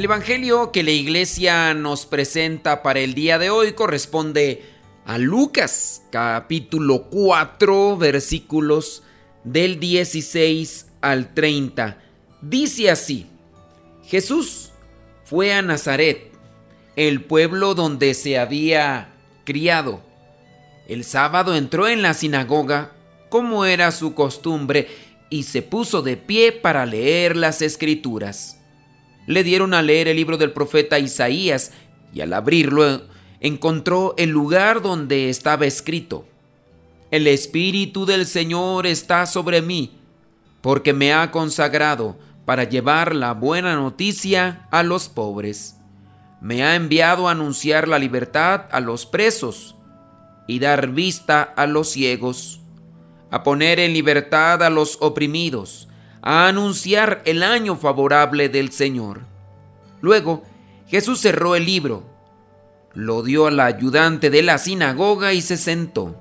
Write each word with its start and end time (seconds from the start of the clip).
El 0.00 0.04
Evangelio 0.04 0.72
que 0.72 0.82
la 0.82 0.92
iglesia 0.92 1.74
nos 1.74 2.06
presenta 2.06 2.82
para 2.82 3.00
el 3.00 3.12
día 3.12 3.38
de 3.38 3.50
hoy 3.50 3.74
corresponde 3.74 4.62
a 5.04 5.18
Lucas 5.18 6.04
capítulo 6.10 7.10
4 7.10 7.98
versículos 7.98 9.02
del 9.44 9.78
16 9.78 10.86
al 11.02 11.34
30. 11.34 11.98
Dice 12.40 12.90
así, 12.90 13.26
Jesús 14.06 14.70
fue 15.24 15.52
a 15.52 15.60
Nazaret, 15.60 16.32
el 16.96 17.22
pueblo 17.22 17.74
donde 17.74 18.14
se 18.14 18.38
había 18.38 19.12
criado. 19.44 20.00
El 20.88 21.04
sábado 21.04 21.54
entró 21.54 21.88
en 21.88 22.00
la 22.00 22.14
sinagoga, 22.14 22.92
como 23.28 23.66
era 23.66 23.92
su 23.92 24.14
costumbre, 24.14 24.88
y 25.28 25.42
se 25.42 25.60
puso 25.60 26.00
de 26.00 26.16
pie 26.16 26.52
para 26.52 26.86
leer 26.86 27.36
las 27.36 27.60
escrituras 27.60 28.59
le 29.30 29.44
dieron 29.44 29.74
a 29.74 29.82
leer 29.82 30.08
el 30.08 30.16
libro 30.16 30.38
del 30.38 30.50
profeta 30.50 30.98
Isaías 30.98 31.70
y 32.12 32.20
al 32.20 32.32
abrirlo 32.32 33.02
encontró 33.38 34.12
el 34.18 34.30
lugar 34.30 34.82
donde 34.82 35.30
estaba 35.30 35.66
escrito, 35.66 36.24
El 37.12 37.28
Espíritu 37.28 38.06
del 38.06 38.26
Señor 38.26 38.88
está 38.88 39.26
sobre 39.26 39.62
mí, 39.62 39.92
porque 40.62 40.92
me 40.92 41.14
ha 41.14 41.30
consagrado 41.30 42.18
para 42.44 42.64
llevar 42.64 43.14
la 43.14 43.32
buena 43.32 43.76
noticia 43.76 44.66
a 44.72 44.82
los 44.82 45.08
pobres. 45.08 45.76
Me 46.40 46.64
ha 46.64 46.74
enviado 46.74 47.28
a 47.28 47.32
anunciar 47.32 47.86
la 47.86 48.00
libertad 48.00 48.62
a 48.72 48.80
los 48.80 49.06
presos 49.06 49.76
y 50.48 50.58
dar 50.58 50.88
vista 50.88 51.42
a 51.42 51.68
los 51.68 51.90
ciegos, 51.90 52.62
a 53.30 53.44
poner 53.44 53.78
en 53.78 53.92
libertad 53.92 54.60
a 54.64 54.70
los 54.70 54.98
oprimidos, 55.00 55.86
a 56.22 56.48
anunciar 56.48 57.22
el 57.24 57.42
año 57.42 57.76
favorable 57.76 58.48
del 58.48 58.72
Señor. 58.72 59.22
Luego, 60.00 60.42
Jesús 60.86 61.20
cerró 61.20 61.56
el 61.56 61.64
libro, 61.64 62.04
lo 62.94 63.22
dio 63.22 63.46
al 63.46 63.60
ayudante 63.60 64.30
de 64.30 64.42
la 64.42 64.58
sinagoga 64.58 65.32
y 65.32 65.40
se 65.40 65.56
sentó. 65.56 66.16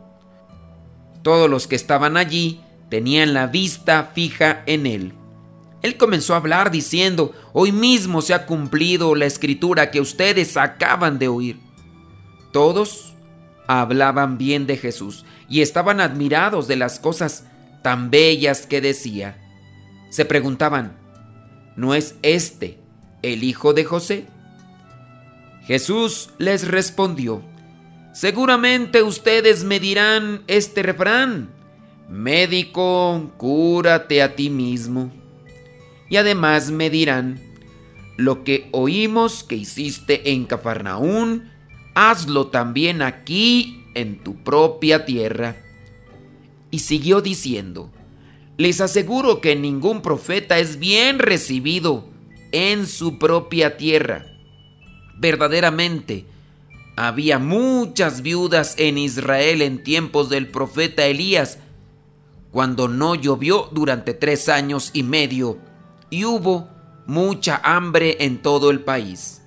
Todos 1.23 1.49
los 1.49 1.67
que 1.67 1.75
estaban 1.75 2.17
allí 2.17 2.61
tenían 2.89 3.33
la 3.33 3.47
vista 3.47 4.11
fija 4.13 4.63
en 4.65 4.85
él. 4.85 5.13
Él 5.81 5.97
comenzó 5.97 6.33
a 6.33 6.37
hablar 6.37 6.71
diciendo, 6.71 7.33
hoy 7.53 7.71
mismo 7.71 8.21
se 8.21 8.33
ha 8.33 8.45
cumplido 8.45 9.15
la 9.15 9.25
escritura 9.25 9.91
que 9.91 10.01
ustedes 10.01 10.57
acaban 10.57 11.19
de 11.19 11.29
oír. 11.29 11.59
Todos 12.51 13.15
hablaban 13.67 14.37
bien 14.37 14.67
de 14.67 14.77
Jesús 14.77 15.25
y 15.47 15.61
estaban 15.61 16.01
admirados 16.01 16.67
de 16.67 16.75
las 16.75 16.99
cosas 16.99 17.45
tan 17.81 18.09
bellas 18.09 18.65
que 18.65 18.81
decía 18.81 19.48
se 20.09 20.25
preguntaban, 20.25 20.97
¿no 21.75 21.93
es 21.95 22.15
este 22.21 22.79
el 23.21 23.43
hijo 23.43 23.73
de 23.73 23.85
José? 23.85 24.25
Jesús 25.65 26.31
les 26.37 26.67
respondió, 26.67 27.43
seguramente 28.13 29.03
ustedes 29.03 29.63
me 29.63 29.79
dirán 29.79 30.41
este 30.47 30.81
refrán, 30.83 31.49
médico, 32.09 33.31
cúrate 33.37 34.21
a 34.23 34.35
ti 34.35 34.49
mismo. 34.49 35.11
Y 36.09 36.17
además 36.17 36.71
me 36.71 36.89
dirán, 36.89 37.39
lo 38.17 38.43
que 38.43 38.67
oímos 38.71 39.43
que 39.43 39.55
hiciste 39.55 40.31
en 40.31 40.45
Cafarnaún, 40.45 41.51
hazlo 41.93 42.47
también 42.47 43.01
aquí 43.01 43.85
en 43.93 44.23
tu 44.23 44.43
propia 44.43 45.05
tierra. 45.05 45.55
Y 46.71 46.79
siguió 46.79 47.21
diciendo, 47.21 47.91
les 48.59 48.81
aseguro 48.81 49.39
que 49.39 49.55
ningún 49.55 50.01
profeta 50.01 50.59
es 50.59 50.79
bien 50.79 51.19
recibido 51.19 52.03
en 52.51 52.87
su 52.87 53.17
propia 53.17 53.77
tierra. 53.77 54.25
Verdaderamente, 55.17 56.25
había 56.97 57.39
muchas 57.39 58.21
viudas 58.21 58.75
en 58.77 58.97
Israel 58.97 59.61
en 59.61 59.81
tiempos 59.81 60.27
del 60.27 60.49
profeta 60.49 61.05
Elías, 61.05 61.59
cuando 62.51 62.89
no 62.89 63.15
llovió 63.15 63.69
durante 63.71 64.13
tres 64.13 64.49
años 64.49 64.89
y 64.91 65.03
medio 65.03 65.57
y 66.09 66.25
hubo 66.25 66.67
mucha 67.07 67.61
hambre 67.63 68.17
en 68.19 68.41
todo 68.41 68.71
el 68.71 68.81
país. 68.81 69.41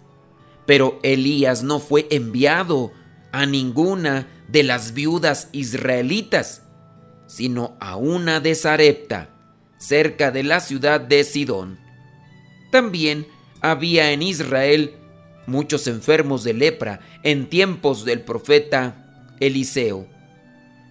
Pero 0.64 0.98
Elías 1.02 1.62
no 1.62 1.80
fue 1.80 2.06
enviado 2.10 2.92
a 3.30 3.44
ninguna 3.44 4.26
de 4.48 4.62
las 4.62 4.94
viudas 4.94 5.50
israelitas, 5.52 6.62
sino 7.32 7.78
a 7.80 7.96
una 7.96 8.40
de 8.40 8.54
Sarepta, 8.54 9.30
cerca 9.78 10.30
de 10.30 10.42
la 10.42 10.60
ciudad 10.60 11.00
de 11.00 11.24
Sidón. 11.24 11.78
También 12.70 13.26
había 13.62 14.12
en 14.12 14.20
Israel 14.20 14.96
muchos 15.46 15.86
enfermos 15.86 16.44
de 16.44 16.52
lepra 16.52 17.00
en 17.22 17.48
tiempos 17.48 18.04
del 18.04 18.20
profeta 18.20 19.32
Eliseo, 19.40 20.06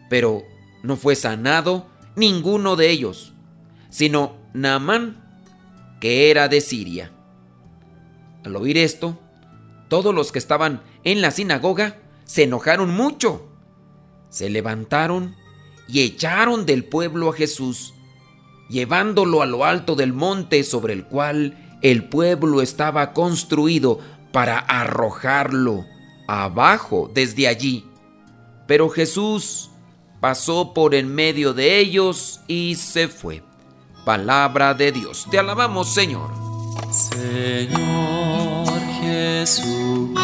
pero 0.09 0.41
no 0.81 0.95
fue 0.95 1.15
sanado 1.15 1.85
ninguno 2.15 2.75
de 2.75 2.89
ellos, 2.89 3.33
sino 3.91 4.35
Naamán, 4.55 5.23
que 5.99 6.31
era 6.31 6.47
de 6.47 6.59
Siria. 6.59 7.11
Al 8.43 8.55
oír 8.55 8.79
esto, 8.79 9.19
todos 9.89 10.15
los 10.15 10.31
que 10.31 10.39
estaban 10.39 10.81
en 11.03 11.21
la 11.21 11.29
sinagoga 11.29 11.99
se 12.23 12.45
enojaron 12.45 12.89
mucho. 12.89 13.47
Se 14.29 14.49
levantaron 14.49 15.35
y 15.91 16.01
echaron 16.01 16.65
del 16.65 16.85
pueblo 16.85 17.29
a 17.29 17.33
Jesús, 17.33 17.93
llevándolo 18.69 19.41
a 19.41 19.45
lo 19.45 19.65
alto 19.65 19.95
del 19.95 20.13
monte 20.13 20.63
sobre 20.63 20.93
el 20.93 21.05
cual 21.05 21.77
el 21.81 22.05
pueblo 22.05 22.61
estaba 22.61 23.11
construido 23.13 23.99
para 24.31 24.59
arrojarlo 24.59 25.85
abajo 26.27 27.11
desde 27.13 27.47
allí. 27.47 27.85
Pero 28.67 28.89
Jesús 28.89 29.69
pasó 30.21 30.73
por 30.73 30.95
en 30.95 31.13
medio 31.13 31.53
de 31.53 31.79
ellos 31.79 32.39
y 32.47 32.75
se 32.75 33.09
fue. 33.09 33.43
Palabra 34.05 34.73
de 34.73 34.93
Dios. 34.93 35.27
Te 35.29 35.39
alabamos, 35.39 35.93
Señor. 35.93 36.31
Señor 36.89 38.79
Jesucristo, 39.01 40.15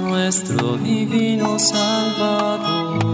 nuestro 0.00 0.76
divino 0.76 1.58
Salvador 1.58 3.13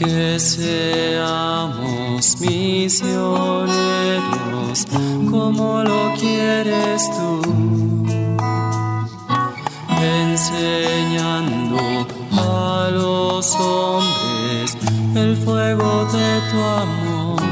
Que 0.00 0.40
seamos 0.40 2.40
misioneros 2.40 3.68
como 5.30 5.84
lo 5.84 6.14
quieres 6.18 7.02
tú, 7.10 7.42
enseñando 10.00 12.06
a 12.32 12.88
los 12.90 13.54
hombres 13.56 14.78
el 15.14 15.36
fuego 15.36 16.06
de 16.06 16.40
tu 16.50 16.58
amor. 16.58 17.42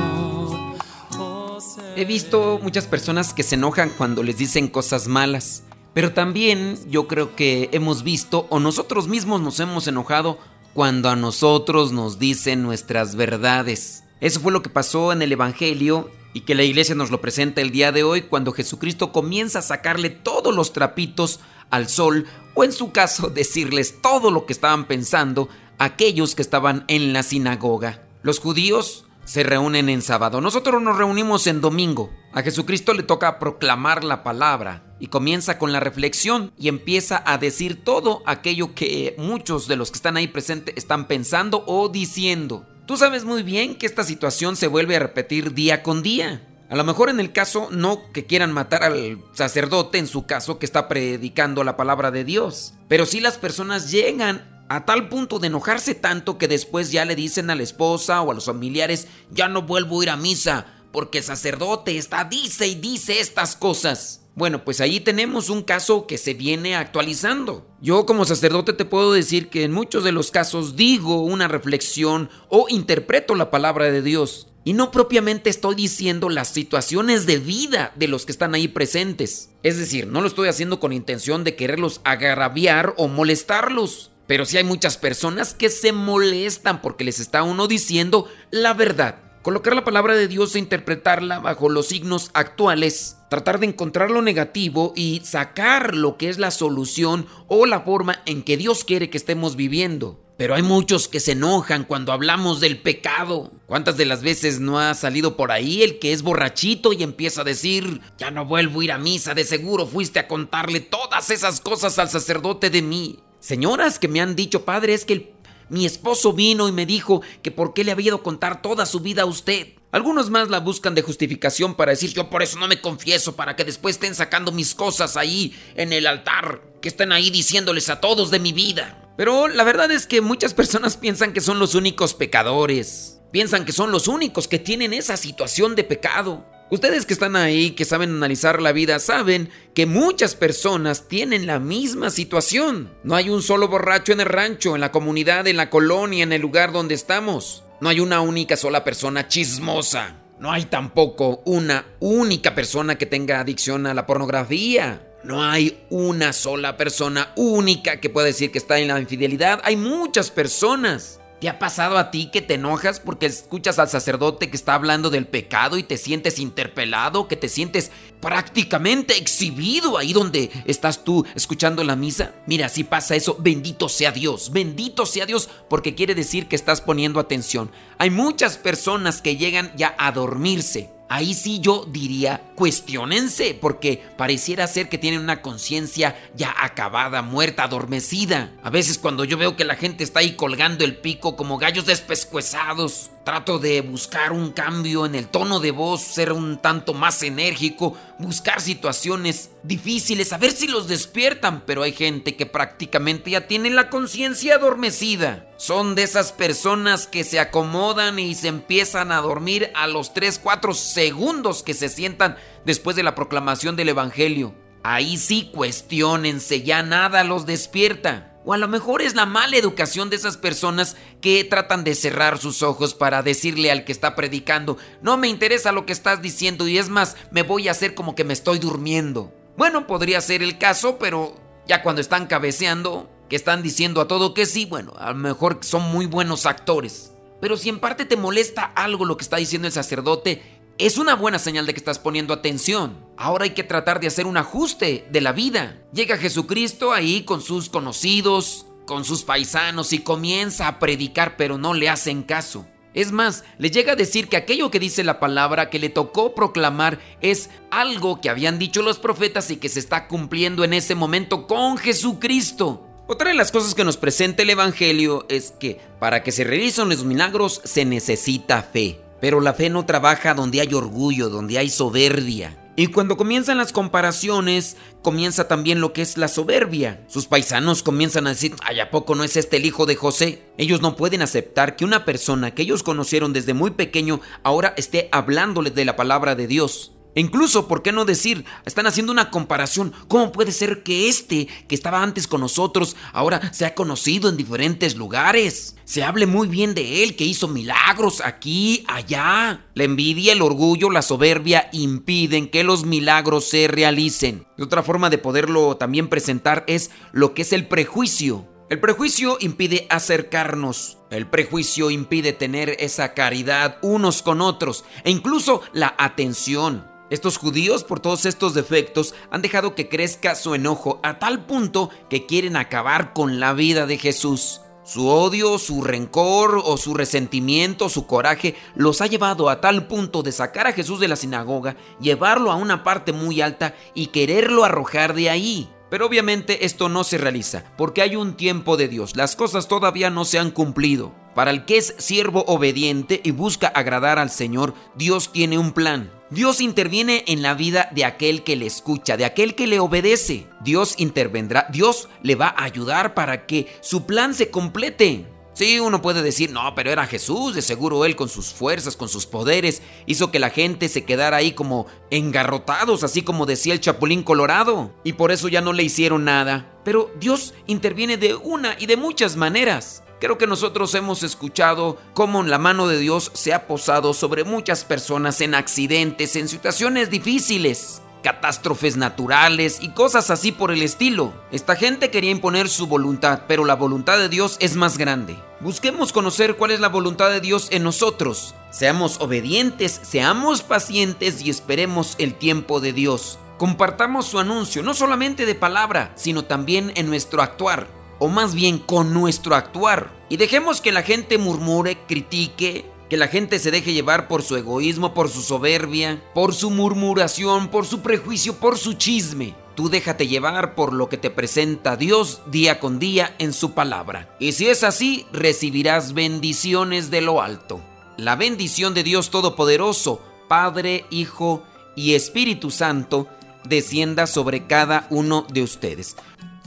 He 1.97 2.07
visto 2.07 2.59
muchas 2.63 2.87
personas 2.87 3.35
que 3.35 3.43
se 3.43 3.57
enojan 3.57 3.91
cuando 3.91 4.23
les 4.23 4.39
dicen 4.39 4.69
cosas 4.69 5.07
malas, 5.07 5.65
pero 5.93 6.15
también 6.15 6.79
yo 6.89 7.09
creo 7.09 7.37
que 7.37 7.69
hemos 7.73 8.05
visto 8.05 8.47
o 8.49 8.59
nosotros 8.59 9.07
mismos 9.07 9.43
nos 9.43 9.61
hemos 9.61 9.87
enojado 9.87 10.39
cuando 10.79 11.09
a 11.09 11.17
nosotros 11.17 11.91
nos 11.91 12.21
dicen 12.21 12.63
nuestras 12.63 13.17
verdades. 13.17 14.05
Eso 14.21 14.39
fue 14.39 14.53
lo 14.53 14.63
que 14.63 14.71
pasó 14.71 15.11
en 15.11 15.23
el 15.23 15.33
Evangelio 15.33 16.09
y 16.35 16.43
que 16.43 16.55
la 16.55 16.63
iglesia 16.63 16.95
nos 16.95 17.11
lo 17.11 17.21
presenta 17.21 17.61
el 17.61 17.73
día 17.73 17.91
de 17.91 18.05
hoy 18.05 18.23
cuando 18.23 18.53
Jesucristo 18.53 19.11
comienza 19.11 19.59
a 19.59 19.63
sacarle 19.63 20.09
todos 20.09 20.55
los 20.55 20.73
trapitos 20.73 21.41
al 21.71 21.89
sol 21.89 22.27
o 22.55 22.63
en 22.63 22.71
su 22.71 22.93
caso 22.93 23.29
decirles 23.35 24.01
todo 24.01 24.31
lo 24.31 24.47
que 24.47 24.53
estaban 24.53 24.85
pensando 24.85 25.49
aquellos 25.79 26.37
que 26.37 26.43
estaban 26.43 26.85
en 26.87 27.13
la 27.13 27.25
sinagoga. 27.25 28.05
Los 28.23 28.39
judíos 28.39 29.05
se 29.29 29.43
reúnen 29.43 29.91
en 29.91 30.01
sábado, 30.01 30.41
nosotros 30.41 30.81
nos 30.81 30.97
reunimos 30.97 31.47
en 31.49 31.61
domingo. 31.61 32.11
A 32.33 32.41
Jesucristo 32.41 32.95
le 32.95 33.03
toca 33.03 33.39
proclamar 33.39 34.03
la 34.03 34.23
palabra 34.23 34.83
y 35.01 35.09
comienza 35.09 35.59
con 35.59 35.71
la 35.71 35.81
reflexión 35.81 36.51
y 36.57 36.69
empieza 36.69 37.23
a 37.27 37.37
decir 37.37 37.85
todo 37.85 38.23
aquello 38.25 38.75
que 38.75 39.15
muchos 39.19 39.69
de 39.69 39.77
los 39.77 39.91
que 39.91 39.97
están 39.97 40.17
ahí 40.17 40.29
presentes 40.29 40.75
están 40.79 41.09
pensando 41.09 41.63
o 41.67 41.91
diciendo. 41.91 42.67
Tú 42.87 42.97
sabes 42.97 43.27
muy 43.27 43.43
bien 43.43 43.75
que 43.75 43.85
esta 43.85 44.03
situación 44.03 44.57
se 44.57 44.67
vuelve 44.67 44.97
a 44.97 45.01
repetir 45.01 45.53
día 45.53 45.83
con 45.83 46.03
día. 46.03 46.43
A 46.71 46.77
lo 46.77 46.85
mejor 46.85 47.11
en 47.11 47.21
el 47.21 47.31
caso 47.31 47.69
no 47.71 48.11
que 48.13 48.25
quieran 48.25 48.53
matar 48.53 48.83
al 48.83 49.23
sacerdote 49.35 49.99
en 49.99 50.07
su 50.07 50.25
caso 50.25 50.59
que 50.59 50.65
está 50.65 50.89
predicando 50.89 51.65
la 51.65 51.77
palabra 51.77 52.11
de 52.11 52.25
Dios, 52.25 52.73
pero 52.89 53.05
si 53.05 53.21
las 53.21 53.37
personas 53.37 53.91
llegan 53.91 54.58
a 54.69 54.85
tal 54.85 55.09
punto 55.09 55.39
de 55.39 55.47
enojarse 55.47 55.95
tanto 55.95 56.39
que 56.39 56.49
después 56.49 56.91
ya 56.93 57.05
le 57.05 57.17
dicen 57.17 57.51
a 57.51 57.55
la 57.55 57.63
esposa 57.63 58.21
o 58.23 58.31
a 58.31 58.35
los 58.35 58.45
familiares, 58.45 59.09
ya 59.31 59.49
no 59.49 59.63
vuelvo 59.63 60.01
a 60.01 60.05
ir 60.05 60.11
a 60.11 60.17
misa, 60.17 60.67
porque 60.93 61.19
el 61.19 61.25
sacerdote 61.25 61.97
está, 61.97 62.25
dice 62.25 62.67
y 62.67 62.75
dice 62.75 63.21
estas 63.21 63.57
cosas. 63.57 64.23
Bueno, 64.35 64.65
pues 64.65 64.81
ahí 64.81 65.01
tenemos 65.01 65.51
un 65.51 65.63
caso 65.63 66.07
que 66.07 66.17
se 66.17 66.33
viene 66.33 66.77
actualizando. 66.77 67.67
Yo 67.81 68.07
como 68.07 68.25
sacerdote 68.25 68.73
te 68.73 68.85
puedo 68.85 69.13
decir 69.13 69.49
que 69.49 69.65
en 69.65 69.73
muchos 69.73 70.05
de 70.05 70.13
los 70.13 70.31
casos 70.31 70.77
digo 70.77 71.23
una 71.23 71.49
reflexión 71.49 72.31
o 72.49 72.67
interpreto 72.69 73.35
la 73.35 73.51
palabra 73.51 73.91
de 73.91 74.01
Dios. 74.01 74.47
Y 74.63 74.75
no 74.75 74.93
propiamente 74.93 75.51
estoy 75.51 75.75
diciendo 75.75 76.29
las 76.29 76.49
situaciones 76.49 77.27
de 77.27 77.39
vida 77.39 77.93
de 77.97 78.07
los 78.07 78.27
que 78.27 78.33
están 78.33 78.55
ahí 78.55 78.69
presentes. 78.69 79.51
Es 79.65 79.77
decir, 79.77 80.07
no 80.07 80.21
lo 80.21 80.29
estoy 80.29 80.47
haciendo 80.49 80.79
con 80.79 80.93
intención 80.93 81.43
de 81.43 81.57
quererlos 81.57 82.01
agraviar 82.05 82.95
o 82.97 83.09
molestarlos. 83.09 84.13
Pero 84.29 84.45
sí 84.45 84.59
hay 84.59 84.65
muchas 84.65 84.99
personas 84.99 85.55
que 85.55 85.71
se 85.71 85.91
molestan 85.91 86.83
porque 86.83 87.03
les 87.03 87.19
está 87.19 87.43
uno 87.43 87.67
diciendo 87.67 88.29
la 88.51 88.75
verdad. 88.75 89.17
Colocar 89.43 89.75
la 89.75 89.85
palabra 89.85 90.15
de 90.15 90.29
Dios 90.29 90.55
e 90.55 90.59
interpretarla 90.59 91.39
bajo 91.39 91.71
los 91.71 91.87
signos 91.87 92.31
actuales, 92.35 93.17
tratar 93.31 93.59
de 93.59 93.67
encontrar 93.67 94.11
lo 94.11 94.21
negativo 94.21 94.93
y 94.95 95.23
sacar 95.25 95.95
lo 95.95 96.19
que 96.19 96.29
es 96.29 96.39
la 96.39 96.51
solución 96.51 97.27
o 97.47 97.65
la 97.65 97.81
forma 97.81 98.21
en 98.27 98.43
que 98.43 98.59
Dios 98.59 98.85
quiere 98.85 99.09
que 99.09 99.17
estemos 99.17 99.57
viviendo. 99.57 100.21
Pero 100.37 100.55
hay 100.55 100.63
muchos 100.63 101.09
que 101.09 101.21
se 101.21 101.33
enojan 101.33 101.85
cuando 101.85 102.13
hablamos 102.13 102.61
del 102.61 102.83
pecado. 102.83 103.51
¿Cuántas 103.67 103.97
de 103.97 104.05
las 104.05 104.23
veces 104.23 104.61
no 104.61 104.79
ha 104.79 104.93
salido 104.93 105.39
por 105.39 105.51
ahí 105.51 105.83
el 105.83 105.99
que 105.99 106.13
es 106.13 106.21
borrachito 106.23 106.93
y 106.93 107.03
empieza 107.03 107.41
a 107.41 107.45
decir, 107.45 108.03
ya 108.19 108.31
no 108.31 108.45
vuelvo 108.45 108.81
a 108.81 108.85
ir 108.85 108.93
a 108.93 108.99
misa, 108.99 109.33
de 109.33 109.45
seguro 109.45 109.87
fuiste 109.87 110.19
a 110.19 110.29
contarle 110.29 110.81
todas 110.81 111.31
esas 111.31 111.61
cosas 111.61 111.99
al 111.99 112.11
sacerdote 112.11 112.69
de 112.69 112.83
mí? 112.83 113.21
Señoras 113.41 113.99
que 113.99 114.09
me 114.09 114.21
han 114.21 114.37
dicho, 114.37 114.65
padre, 114.65 114.95
es 114.95 115.05
que 115.05 115.33
mi 115.69 115.85
esposo 115.87 116.33
vino 116.33 116.69
y 116.69 116.73
me 116.73 116.87
dijo 116.87 117.23
que 117.43 117.51
por 117.51 117.75
qué 117.75 117.85
le 117.85 117.93
había 117.93 118.09
ido 118.09 118.17
a 118.17 118.23
contar 118.23 118.63
toda 118.63 118.87
su 118.87 119.01
vida 119.01 119.23
a 119.23 119.27
usted. 119.27 119.69
Algunos 119.91 120.29
más 120.31 120.49
la 120.49 120.61
buscan 120.61 120.95
de 120.95 121.03
justificación 121.03 121.75
para 121.75 121.93
decir 121.93 122.13
yo 122.13 122.29
por 122.31 122.43
eso 122.43 122.59
no 122.59 122.69
me 122.69 122.81
confieso, 122.81 123.37
para 123.37 123.57
que 123.57 123.65
después 123.65 123.97
estén 123.97 124.15
sacando 124.15 124.53
mis 124.53 124.75
cosas 124.75 125.17
ahí 125.17 125.55
en 125.77 125.93
el 125.93 126.07
altar, 126.07 126.63
que 126.83 126.89
estén 126.89 127.13
ahí 127.13 127.31
diciéndoles 127.31 127.89
a 127.89 128.01
todos 128.01 128.31
de 128.31 128.39
mi 128.39 128.53
vida. 128.53 129.15
Pero 129.17 129.49
la 129.49 129.65
verdad 129.65 129.91
es 129.91 130.07
que 130.07 130.21
muchas 130.21 130.55
personas 130.55 130.97
piensan 130.99 131.33
que 131.33 131.41
son 131.41 131.59
los 131.59 131.75
únicos 131.75 132.15
pecadores. 132.15 133.21
Piensan 133.31 133.65
que 133.65 133.73
son 133.73 133.91
los 133.91 134.09
únicos 134.09 134.49
que 134.49 134.59
tienen 134.59 134.95
esa 134.95 135.17
situación 135.17 135.75
de 135.75 135.85
pecado. 135.85 136.47
Ustedes 136.71 137.07
que 137.07 137.15
están 137.15 137.35
ahí, 137.35 137.71
que 137.71 137.87
saben 137.87 138.11
analizar 138.11 138.61
la 138.61 138.73
vida, 138.73 138.99
saben 138.99 139.49
que 139.75 139.87
muchas 139.87 140.35
personas 140.35 141.09
tienen 141.09 141.47
la 141.47 141.59
misma 141.59 142.11
situación. 142.11 142.93
No 143.05 143.17
hay 143.17 143.31
un 143.31 143.43
solo 143.43 143.69
borracho 143.69 144.13
en 144.13 144.21
el 144.21 144.27
rancho, 144.27 144.75
en 144.75 144.83
la 144.83 144.93
comunidad, 144.93 145.47
en 145.47 145.57
la 145.57 145.71
colonia, 145.71 146.25
en 146.25 146.33
el 146.33 146.43
lugar 146.43 146.73
donde 146.73 146.95
estamos. 146.95 147.65
No 147.81 147.89
hay 147.89 148.01
una 148.01 148.21
única 148.21 148.57
sola 148.57 148.85
persona 148.85 149.29
chismosa. 149.29 150.17
No 150.41 150.53
hay 150.53 150.67
tampoco 150.67 151.43
una 151.47 151.87
única 152.01 152.55
persona 152.55 152.99
que 152.99 153.07
tenga 153.07 153.41
adicción 153.41 153.87
a 153.87 153.95
la 153.95 154.07
pornografía. 154.07 155.09
No 155.25 155.43
hay 155.43 155.87
una 155.89 156.35
sola 156.35 156.77
persona 156.77 157.33
única 157.37 157.99
que 157.99 158.11
pueda 158.11 158.27
decir 158.27 158.53
que 158.53 158.59
está 158.59 158.79
en 158.79 158.89
la 158.89 159.01
infidelidad. 159.01 159.61
Hay 159.65 159.77
muchas 159.77 160.31
personas. 160.31 161.19
¿Te 161.41 161.49
ha 161.49 161.61
pasado 161.61 161.99
a 161.99 162.11
ti 162.11 162.31
que 162.33 162.43
te 162.43 162.55
enojas 162.55 162.99
porque 162.99 163.27
escuchas 163.27 163.79
al 163.79 163.89
sacerdote 163.89 164.51
que 164.51 164.57
está 164.57 164.75
hablando 164.75 165.09
del 165.09 165.25
pecado 165.25 165.79
y 165.79 165.85
te 165.85 165.97
sientes 165.97 166.41
interpelado, 166.41 167.29
que 167.29 167.37
te 167.37 167.49
sientes 167.49 167.93
prácticamente 168.21 169.17
exhibido 169.17 169.99
ahí 169.99 170.13
donde 170.13 170.51
estás 170.65 171.05
tú 171.05 171.25
escuchando 171.37 171.85
la 171.85 171.95
misa? 171.95 172.35
Mira, 172.47 172.69
si 172.69 172.83
pasa 172.83 173.15
eso, 173.15 173.37
bendito 173.39 173.89
sea 173.89 174.11
Dios, 174.11 174.51
bendito 174.51 175.07
sea 175.07 175.27
Dios 175.27 175.49
porque 175.71 175.95
quiere 175.95 176.17
decir 176.17 176.49
que 176.49 176.57
estás 176.57 176.81
poniendo 176.81 177.21
atención. 177.21 177.71
Hay 177.99 178.11
muchas 178.11 178.59
personas 178.59 179.23
que 179.23 179.37
llegan 179.37 179.73
ya 179.77 179.95
a 179.97 180.11
dormirse 180.11 180.98
ahí 181.09 181.35
sí 181.35 181.61
yo 181.61 181.87
diría, 181.89 182.43
cuestionense, 182.55 183.57
porque 183.61 184.03
pareciera 184.17 184.67
ser 184.67 184.89
que 184.89 184.99
tienen 184.99 185.21
una 185.21 185.43
conciencia 185.43 186.17
ya 186.35 186.55
acabada, 186.59 187.23
muerta, 187.23 187.65
adormecida. 187.65 188.53
A 188.63 188.71
veces 188.71 188.99
cuando 188.99 189.25
yo 189.25 189.37
veo 189.37 189.57
que 189.57 189.65
la 189.65 189.77
gente 189.77 190.05
está 190.05 190.21
ahí 190.21 190.33
colgando 190.33 190.85
el 190.85 190.97
pico 190.97 191.37
como 191.37 191.59
gallos 191.59 191.87
despescuezados, 191.87 193.11
trato 193.25 193.59
de 193.59 193.83
buscar 193.83 194.33
un 194.33 194.53
cambio 194.53 195.05
en 195.05 195.15
el 195.15 195.29
tono 195.29 195.61
de 195.61 195.71
voz, 195.71 196.01
ser 196.01 196.33
un 196.33 196.59
tanto 196.59 196.95
más 196.95 197.23
enérgico, 197.23 197.95
buscar 198.19 198.61
situaciones 198.61 199.51
difíciles, 199.63 200.33
a 200.33 200.39
ver 200.39 200.51
si 200.51 200.67
los 200.67 200.89
despiertan, 200.89 201.63
pero 201.65 201.83
hay 201.83 201.93
gente 201.93 202.37
que 202.37 202.47
prácticamente 202.47 203.31
ya 203.31 203.47
tiene 203.47 203.71
la 203.71 203.91
conciencia 203.91 204.57
adormecida. 204.57 205.51
Son 205.57 205.95
de 205.95 206.03
esas 206.03 206.33
personas 206.33 207.07
que 207.07 207.25
se 207.25 207.41
acomodan 207.41 208.19
y 208.19 208.35
se 208.35 208.49
empiezan 208.49 209.13
a 209.13 209.21
dormir 209.21 209.71
a 209.75 209.87
los 209.87 210.15
3, 210.15 210.41
4 210.43 210.75
segundos 210.75 211.63
que 211.63 211.75
se 211.75 211.89
sientan 211.89 212.37
después 212.65 212.97
de 212.97 213.03
la 213.03 213.15
proclamación 213.15 213.77
del 213.77 213.91
Evangelio. 213.91 214.55
Ahí 214.83 215.17
sí 215.17 215.51
cuestionense, 215.53 216.63
ya 216.63 216.83
nada 216.83 217.25
los 217.25 217.47
despierta. 217.47 218.28
O 218.45 218.55
a 218.55 218.59
lo 218.59 218.69
mejor 218.69 219.03
es 219.03 219.15
la 219.15 219.27
mala 219.27 219.57
educación 219.57 220.11
de 220.11 220.17
esas 220.17 220.37
personas 220.37 220.97
que 221.21 221.45
tratan 221.45 221.85
de 221.85 221.95
cerrar 221.95 222.39
sus 222.39 222.63
ojos 222.63 222.95
para 222.95 223.23
decirle 223.23 223.71
al 223.71 223.85
que 223.85 223.93
está 223.93 224.15
predicando, 224.15 224.79
no 225.03 225.17
me 225.17 225.29
interesa 225.29 225.73
lo 225.73 225.85
que 225.87 225.93
estás 225.93 226.23
diciendo 226.23 226.67
y 226.67 226.79
es 226.79 226.89
más, 226.89 227.17
me 227.31 227.43
voy 227.43 227.69
a 227.69 227.73
hacer 227.73 227.95
como 227.95 228.15
que 228.15 228.25
me 228.25 228.33
estoy 228.33 228.59
durmiendo. 228.59 229.33
Bueno, 229.57 229.87
podría 229.87 230.21
ser 230.21 230.43
el 230.43 230.57
caso, 230.57 230.99
pero 230.99 231.35
ya 231.67 231.83
cuando 231.83 232.01
están 232.01 232.27
cabeceando, 232.27 233.11
que 233.29 233.37
están 233.37 233.63
diciendo 233.63 234.01
a 234.01 234.09
todo 234.09 234.35
que 234.35 234.47
sí, 234.47 234.65
bueno, 234.65 234.93
a 234.99 235.11
lo 235.11 235.17
mejor 235.17 235.59
son 235.63 235.83
muy 235.83 236.07
buenos 236.07 236.47
actores. 236.47 237.13
Pero 237.41 237.57
si 237.57 237.69
en 237.69 237.79
parte 237.79 238.05
te 238.05 238.17
molesta 238.17 238.65
algo 238.65 239.05
lo 239.05 239.17
que 239.17 239.23
está 239.23 239.37
diciendo 239.37 239.69
el 239.69 239.73
sacerdote, 239.73 240.58
es 240.79 240.97
una 240.97 241.17
buena 241.17 241.41
señal 241.41 241.67
de 241.67 241.75
que 241.75 241.81
estás 241.81 241.99
poniendo 241.99 242.33
atención. 242.33 243.05
Ahora 243.17 243.45
hay 243.45 243.51
que 243.51 243.65
tratar 243.65 243.99
de 243.99 244.07
hacer 244.07 244.27
un 244.27 244.37
ajuste 244.37 245.07
de 245.11 245.21
la 245.21 245.33
vida. 245.33 245.83
Llega 245.93 246.17
Jesucristo 246.17 246.93
ahí 246.93 247.25
con 247.25 247.43
sus 247.43 247.69
conocidos, 247.69 248.67
con 248.87 249.05
sus 249.05 249.25
paisanos 249.25 249.93
y 249.93 249.99
comienza 249.99 250.69
a 250.69 250.79
predicar, 250.79 251.37
pero 251.37 251.59
no 251.59 251.75
le 251.75 251.89
hacen 251.89 252.23
caso. 252.23 252.65
Es 252.95 253.11
más, 253.11 253.45
le 253.59 253.71
llega 253.71 253.93
a 253.93 253.97
decir 253.97 254.29
que 254.29 254.37
aquello 254.37 254.71
que 254.71 254.79
dice 254.79 255.03
la 255.03 255.19
palabra 255.19 255.69
que 255.69 255.81
le 255.81 255.89
tocó 255.89 256.35
proclamar 256.35 257.01
es 257.21 257.51
algo 257.71 258.21
que 258.21 258.31
habían 258.31 258.59
dicho 258.59 258.81
los 258.83 258.99
profetas 258.99 259.51
y 259.51 259.57
que 259.57 259.69
se 259.69 259.81
está 259.81 260.07
cumpliendo 260.07 260.63
en 260.63 260.73
ese 260.73 260.95
momento 260.95 261.49
con 261.49 261.77
Jesucristo. 261.77 262.85
Otra 263.09 263.29
de 263.29 263.35
las 263.35 263.51
cosas 263.51 263.75
que 263.75 263.85
nos 263.85 263.97
presenta 263.97 264.43
el 264.43 264.51
Evangelio 264.51 265.27
es 265.29 265.51
que 265.51 265.81
para 265.99 266.23
que 266.23 266.31
se 266.31 266.45
realicen 266.45 266.89
los 266.89 267.05
milagros 267.05 267.61
se 267.65 267.85
necesita 267.85 268.63
fe. 268.63 269.08
Pero 269.21 269.41
la 269.41 269.55
fe 269.55 269.71
no 269.71 269.87
trabaja 269.87 270.35
donde 270.35 270.61
hay 270.61 270.75
orgullo, 270.75 271.29
donde 271.29 271.59
hay 271.59 271.69
soberbia. 271.69 272.57
Y 272.77 272.87
cuando 272.87 273.17
comienzan 273.17 273.59
las 273.59 273.73
comparaciones, 273.73 274.77
comienza 275.03 275.49
también 275.49 275.81
lo 275.81 275.93
que 275.93 276.01
es 276.01 276.17
la 276.17 276.29
soberbia. 276.29 277.05
Sus 277.09 277.27
paisanos 277.27 277.83
comienzan 277.83 278.29
a 278.29 278.31
decir, 278.31 278.55
ay, 278.63 278.79
¿a 278.79 278.93
poco 278.93 279.17
no 279.17 279.25
es 279.25 279.37
este 279.37 279.57
el 279.57 279.67
hijo 279.67 279.85
de 279.85 279.97
José? 279.97 280.45
Ellos 280.59 280.81
no 280.81 280.95
pueden 280.95 281.23
aceptar 281.23 281.75
que 281.75 281.85
una 281.85 282.05
persona 282.05 282.55
que 282.55 282.63
ellos 282.63 282.85
conocieron 282.85 283.33
desde 283.33 283.53
muy 283.53 283.73
pequeño 283.73 284.21
ahora 284.45 284.75
esté 284.77 285.09
hablándoles 285.11 285.75
de 285.75 285.85
la 285.85 285.97
palabra 285.97 286.37
de 286.37 286.47
Dios. 286.47 286.93
E 287.15 287.21
incluso, 287.21 287.67
¿por 287.69 287.83
qué 287.83 287.91
no 287.91 288.05
decir? 288.05 288.45
Están 288.65 288.87
haciendo 288.87 289.13
una 289.13 289.31
comparación. 289.31 289.93
¿Cómo 290.09 290.31
puede 290.31 290.53
ser 290.53 290.83
que 290.83 291.09
este, 291.09 291.49
que 291.67 291.75
estaba 291.75 292.03
antes 292.03 292.29
con 292.29 292.41
nosotros, 292.41 292.97
ahora 293.13 293.53
se 293.53 293.67
ha 293.67 293.75
conocido 293.75 294.29
en 294.29 294.37
diferentes 294.37 294.97
lugares? 294.97 295.77
Se 295.85 296.05
hable 296.05 296.27
muy 296.27 296.49
bien 296.49 296.75
de 296.75 297.03
él, 297.03 297.17
que 297.17 297.25
hizo 297.25 297.49
milagros 297.49 298.21
aquí, 298.25 298.85
allá. 298.89 299.65
La 299.75 299.85
envidia, 299.85 300.33
el 300.33 300.43
orgullo, 300.43 300.91
la 300.91 301.03
soberbia 301.03 301.69
impiden 301.73 302.49
que 302.51 302.63
los 302.63 302.85
milagros 302.85 303.49
se 303.49 303.69
realicen. 303.69 304.47
Y 304.57 304.63
otra 304.63 304.83
forma 304.83 305.11
de 305.11 305.19
poderlo 305.19 305.77
también 305.77 306.09
presentar 306.09 306.65
es 306.67 306.91
lo 307.13 307.35
que 307.35 307.43
es 307.43 307.53
el 307.53 307.67
prejuicio. 307.67 308.47
El 308.71 308.81
prejuicio 308.81 309.39
impide 309.41 309.87
acercarnos. 309.89 310.99
El 311.11 311.27
prejuicio 311.27 311.91
impide 311.91 312.35
tener 312.35 312.77
esa 312.81 313.15
caridad 313.15 313.79
unos 313.81 314.21
con 314.21 314.43
otros 314.43 314.85
e 315.05 315.11
incluso 315.11 315.63
la 315.73 315.95
atención. 315.97 316.98
Estos 317.11 317.39
judíos, 317.39 317.85
por 317.85 318.01
todos 318.01 318.27
estos 318.27 318.53
defectos, 318.53 319.15
han 319.31 319.41
dejado 319.41 319.75
que 319.75 319.89
crezca 319.89 320.35
su 320.35 320.55
enojo 320.55 321.01
a 321.03 321.19
tal 321.19 321.47
punto 321.47 321.89
que 322.11 322.27
quieren 322.27 322.57
acabar 322.57 323.15
con 323.15 323.41
la 323.41 323.55
vida 323.55 323.87
de 323.87 323.97
Jesús. 323.97 324.61
Su 324.85 325.09
odio, 325.09 325.59
su 325.59 325.83
rencor 325.83 326.63
o 326.65 326.77
su 326.77 326.95
resentimiento, 326.95 327.89
su 327.89 328.07
coraje, 328.07 328.57
los 328.75 329.01
ha 329.01 329.07
llevado 329.07 329.49
a 329.49 329.61
tal 329.61 329.87
punto 329.87 330.23
de 330.23 330.33
sacar 330.33 330.67
a 330.67 330.73
Jesús 330.73 331.01
de 331.01 331.09
la 331.09 331.17
sinagoga, 331.17 331.77
llevarlo 332.01 332.51
a 332.51 332.57
una 332.57 332.85
parte 332.85 333.13
muy 333.13 333.41
alta 333.41 333.75
y 333.95 334.07
quererlo 334.07 334.65
arrojar 334.65 335.15
de 335.15 335.31
ahí. 335.31 335.71
Pero 335.91 336.07
obviamente 336.07 336.67
esto 336.67 336.89
no 336.89 337.05
se 337.05 337.17
realiza, 337.17 337.65
porque 337.79 338.03
hay 338.03 338.17
un 338.17 338.35
tiempo 338.35 338.77
de 338.77 338.89
Dios, 338.89 339.17
las 339.17 339.37
cosas 339.37 339.69
todavía 339.69 340.11
no 340.11 340.25
se 340.25 340.39
han 340.39 340.51
cumplido. 340.51 341.15
Para 341.35 341.51
el 341.51 341.65
que 341.65 341.79
es 341.79 341.95
siervo 341.99 342.45
obediente 342.47 343.21
y 343.25 343.31
busca 343.31 343.69
agradar 343.69 344.19
al 344.19 344.31
Señor, 344.31 344.75
Dios 344.95 345.33
tiene 345.33 345.59
un 345.59 345.73
plan. 345.73 346.18
Dios 346.31 346.61
interviene 346.61 347.25
en 347.27 347.41
la 347.41 347.55
vida 347.55 347.89
de 347.93 348.05
aquel 348.05 348.45
que 348.45 348.55
le 348.55 348.67
escucha, 348.67 349.17
de 349.17 349.25
aquel 349.25 349.55
que 349.55 349.67
le 349.67 349.81
obedece. 349.81 350.47
Dios 350.61 350.95
intervendrá, 350.99 351.67
Dios 351.73 352.11
le 352.23 352.35
va 352.35 352.49
a 352.49 352.65
ayudar 352.65 353.15
para 353.15 353.47
que 353.47 353.67
su 353.81 354.05
plan 354.05 354.35
se 354.35 354.51
complete. 354.51 355.27
Sí, 355.55 355.81
uno 355.81 356.03
puede 356.03 356.23
decir, 356.23 356.53
no, 356.53 356.75
pero 356.77 356.91
era 356.91 357.07
Jesús, 357.07 357.55
de 357.55 357.63
seguro 357.63 358.05
él 358.05 358.15
con 358.15 358.29
sus 358.29 358.53
fuerzas, 358.53 358.95
con 358.95 359.09
sus 359.09 359.27
poderes, 359.27 359.83
hizo 360.07 360.31
que 360.31 360.39
la 360.39 360.51
gente 360.51 360.89
se 360.89 361.05
quedara 361.05 361.39
ahí 361.39 361.53
como 361.53 361.87
engarrotados, 362.11 363.03
así 363.03 363.23
como 363.23 363.45
decía 363.45 363.73
el 363.73 363.81
Chapulín 363.81 364.23
Colorado, 364.23 364.93
y 365.03 365.15
por 365.15 365.33
eso 365.33 365.49
ya 365.49 365.61
no 365.61 365.73
le 365.73 365.83
hicieron 365.83 366.25
nada. 366.25 366.79
Pero 366.85 367.11
Dios 367.19 367.55
interviene 367.67 368.19
de 368.19 368.35
una 368.35 368.77
y 368.79 368.87
de 368.87 368.97
muchas 368.97 369.35
maneras. 369.35 370.05
Creo 370.21 370.37
que 370.37 370.47
nosotros 370.47 370.95
hemos 370.95 371.23
escuchado 371.23 371.97
cómo 372.13 372.43
la 372.43 372.59
mano 372.59 372.89
de 372.89 372.99
Dios 372.99 373.31
se 373.35 373.55
ha 373.55 373.67
posado 373.67 374.15
sobre 374.15 374.45
muchas 374.45 374.85
personas 374.85 375.41
en 375.41 375.55
accidentes, 375.55 376.35
en 376.37 376.49
situaciones 376.49 377.11
difíciles 377.11 378.03
catástrofes 378.23 378.97
naturales 378.97 379.79
y 379.81 379.91
cosas 379.91 380.31
así 380.31 380.53
por 380.53 380.71
el 380.71 380.83
estilo. 380.83 381.33
Esta 381.53 381.77
gente 381.77 382.11
quería 382.11 382.31
imponer 382.31 382.69
su 382.69 382.87
voluntad, 382.87 383.43
pero 383.47 383.65
la 383.65 383.75
voluntad 383.75 384.19
de 384.19 384.29
Dios 384.29 384.57
es 384.61 384.77
más 384.77 384.99
grande. 384.99 385.39
Busquemos 385.61 386.13
conocer 386.13 386.57
cuál 386.57 386.73
es 386.73 386.81
la 386.81 386.89
voluntad 386.89 387.31
de 387.31 387.41
Dios 387.41 387.69
en 387.71 387.83
nosotros. 387.83 388.55
Seamos 388.71 389.21
obedientes, 389.21 390.01
seamos 390.03 390.63
pacientes 390.63 391.43
y 391.43 391.51
esperemos 391.51 392.17
el 392.19 392.35
tiempo 392.35 392.81
de 392.81 392.93
Dios. 392.93 393.39
Compartamos 393.57 394.27
su 394.27 394.39
anuncio, 394.39 394.83
no 394.83 394.95
solamente 394.95 395.47
de 395.47 395.55
palabra, 395.55 396.13
sino 396.15 396.45
también 396.45 396.93
en 396.95 397.09
nuestro 397.09 397.43
actuar, 397.43 397.89
o 398.19 398.29
más 398.29 398.55
bien 398.55 398.79
con 398.79 399.13
nuestro 399.13 399.55
actuar. 399.55 400.13
Y 400.29 400.37
dejemos 400.37 400.81
que 400.81 400.93
la 400.93 401.03
gente 401.03 401.39
murmure, 401.39 401.99
critique, 402.07 402.85
que 403.09 403.17
la 403.17 403.29
gente 403.29 403.59
se 403.59 403.71
deje 403.71 403.93
llevar 403.93 404.29
por 404.29 404.43
su 404.43 404.57
egoísmo, 404.57 405.15
por 405.15 405.29
su 405.29 405.41
soberbia, 405.41 406.23
por 406.35 406.55
su 406.55 406.71
murmuración, 406.71 407.69
por 407.69 407.87
su 407.87 408.01
prejuicio, 408.01 408.55
por 408.55 408.77
su 408.77 408.95
chisme. 408.95 409.55
Tú 409.75 409.89
déjate 409.89 410.27
llevar 410.27 410.75
por 410.75 410.93
lo 410.93 411.09
que 411.09 411.17
te 411.17 411.31
presenta 411.31 411.97
Dios 411.97 412.41
día 412.47 412.81
con 412.81 412.99
día 412.99 413.35
en 413.39 413.53
su 413.53 413.73
palabra. 413.73 414.35
Y 414.41 414.53
si 414.53 414.67
es 414.67 414.83
así, 414.83 415.27
recibirás 415.33 416.15
bendiciones 416.15 417.11
de 417.11 417.21
lo 417.21 417.41
alto. 417.41 417.81
La 418.17 418.35
bendición 418.35 418.93
de 418.93 419.05
Dios 419.05 419.31
Todopoderoso, 419.31 420.21
Padre, 420.49 421.07
Hijo 421.11 421.63
y 421.95 422.15
Espíritu 422.15 422.71
Santo, 422.71 423.29
descienda 423.65 424.27
sobre 424.27 424.67
cada 424.67 425.07
uno 425.11 425.47
de 425.49 425.63
ustedes. 425.63 426.17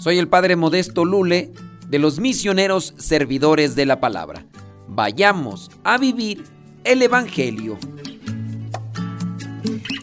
Soy 0.02 0.18
el 0.18 0.28
Padre 0.28 0.56
Modesto 0.56 1.06
Lule, 1.06 1.54
de 1.88 2.00
los 2.00 2.20
misioneros 2.20 2.94
servidores 2.98 3.76
de 3.76 3.86
la 3.86 4.00
palabra 4.00 4.46
vayamos 4.92 5.72
a 5.84 5.98
vivir 5.98 6.44
el 6.84 7.02
Evangelio. 7.02 7.78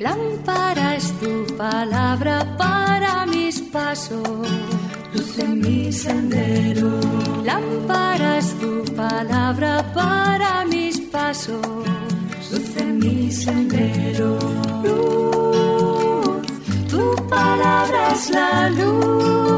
Lámpara 0.00 0.96
es 0.96 1.12
tu 1.20 1.56
palabra 1.56 2.56
para 2.56 3.26
mis 3.26 3.60
pasos, 3.60 4.48
luz 5.12 5.38
en 5.38 5.60
mi 5.60 5.92
sendero. 5.92 7.00
Lámpara 7.44 8.38
es 8.38 8.54
tu 8.58 8.84
palabra 8.94 9.84
para 9.92 10.64
mis 10.64 11.00
pasos, 11.00 11.66
luz 12.50 12.76
en 12.76 12.98
mi 12.98 13.30
sendero. 13.30 14.38
Luz, 14.84 16.46
tu 16.88 17.14
palabra 17.28 18.12
es 18.12 18.30
la 18.30 18.70
luz 18.70 19.57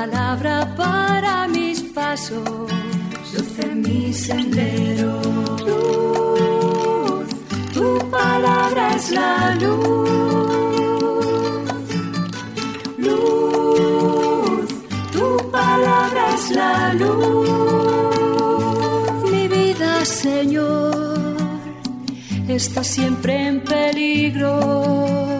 Palabra 0.00 0.56
para 0.78 1.46
mis 1.46 1.82
pasos, 1.82 2.70
luz 3.34 3.66
mi 3.74 4.14
sendero. 4.14 5.20
Luz, 5.66 7.28
tu 7.74 7.98
palabra 8.08 8.96
es 8.96 9.10
la 9.10 9.54
luz. 9.56 10.48
Luz, 12.96 14.68
tu 15.12 15.50
palabra 15.50 16.22
es 16.34 16.50
la 16.50 16.94
luz. 16.94 17.50
Mi 19.30 19.48
vida, 19.48 20.02
Señor, 20.06 21.36
está 22.48 22.82
siempre 22.82 23.48
en 23.48 23.62
peligro 23.62 25.39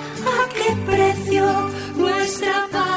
¿A 0.25 0.49
qué 0.49 0.75
precio 0.85 1.45
nuestra 1.97 2.67
paz? 2.71 2.90